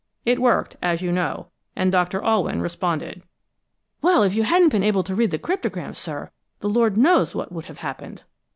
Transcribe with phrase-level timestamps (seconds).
[0.25, 3.21] It worked, as you know, and Doctor Alwyn responded."
[4.01, 7.51] "Well, if you hadn't been able to read the cryptogram, sir, the Lord knows what
[7.51, 8.23] would have happened!"